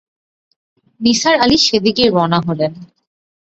[1.01, 2.71] নিসার আলি সেদিকেই রওনা হলেন।